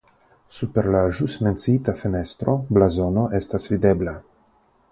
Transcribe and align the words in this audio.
Super 0.59 0.87
la 0.95 1.01
ĵus 1.17 1.35
menciita 1.47 1.95
fenestro 1.99 2.55
blazono 2.79 3.27
estas 3.41 3.69
videbla. 3.75 4.15